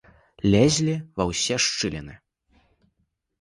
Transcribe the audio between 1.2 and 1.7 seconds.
ва ўсе